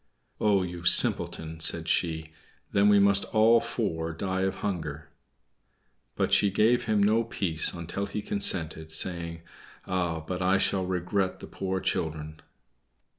"Oh, 0.39 0.63
you 0.63 0.83
simpleton!" 0.83 1.59
said 1.59 1.87
she. 1.87 2.31
"Then 2.71 2.89
we 2.89 2.97
must 2.99 3.23
all 3.25 3.59
four 3.59 4.13
die 4.13 4.41
of 4.41 4.55
hunger." 4.65 5.09
But 6.15 6.33
she 6.33 6.49
gave 6.49 6.85
him 6.85 7.03
no 7.03 7.23
peace 7.23 7.71
until 7.71 8.07
he 8.07 8.23
consented, 8.23 8.91
saying, 8.91 9.43
"Ah, 9.85 10.19
but 10.19 10.41
I 10.41 10.57
shall 10.57 10.87
regret 10.87 11.39
the 11.39 11.45
poor 11.45 11.79
children." 11.79 12.41